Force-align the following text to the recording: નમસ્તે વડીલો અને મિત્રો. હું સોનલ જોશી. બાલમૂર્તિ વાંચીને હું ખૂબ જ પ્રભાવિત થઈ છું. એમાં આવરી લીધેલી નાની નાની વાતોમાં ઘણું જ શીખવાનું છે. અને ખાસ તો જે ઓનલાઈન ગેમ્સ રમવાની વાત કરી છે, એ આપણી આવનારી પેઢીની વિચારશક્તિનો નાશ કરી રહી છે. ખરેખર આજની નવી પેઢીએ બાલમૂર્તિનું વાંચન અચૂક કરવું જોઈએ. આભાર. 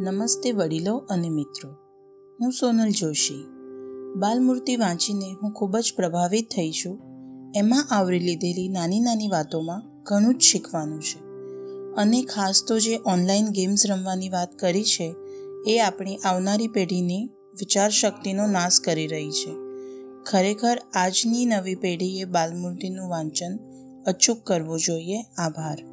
નમસ્તે 0.00 0.52
વડીલો 0.52 0.96
અને 0.96 1.28
મિત્રો. 1.28 1.70
હું 2.40 2.52
સોનલ 2.52 2.90
જોશી. 2.90 3.44
બાલમૂર્તિ 4.16 4.76
વાંચીને 4.76 5.32
હું 5.42 5.52
ખૂબ 5.52 5.78
જ 5.78 5.92
પ્રભાવિત 5.96 6.48
થઈ 6.48 6.70
છું. 6.70 6.98
એમાં 7.56 7.86
આવરી 7.90 8.18
લીધેલી 8.18 8.68
નાની 8.68 9.00
નાની 9.00 9.28
વાતોમાં 9.28 10.02
ઘણું 10.02 10.34
જ 10.34 10.40
શીખવાનું 10.40 11.02
છે. 11.02 11.18
અને 11.94 12.22
ખાસ 12.22 12.64
તો 12.68 12.78
જે 12.78 12.98
ઓનલાઈન 13.06 13.48
ગેમ્સ 13.48 13.86
રમવાની 13.86 14.28
વાત 14.28 14.58
કરી 14.58 14.84
છે, 14.84 15.14
એ 15.66 15.78
આપણી 15.78 16.16
આવનારી 16.16 16.68
પેઢીની 16.68 17.26
વિચારશક્તિનો 17.58 18.46
નાશ 18.46 18.80
કરી 18.80 19.06
રહી 19.06 19.30
છે. 19.30 19.54
ખરેખર 20.24 20.78
આજની 20.94 21.46
નવી 21.46 21.74
પેઢીએ 21.74 22.24
બાલમૂર્તિનું 22.24 23.10
વાંચન 23.10 23.58
અચૂક 24.06 24.38
કરવું 24.44 24.80
જોઈએ. 24.80 25.22
આભાર. 25.38 25.89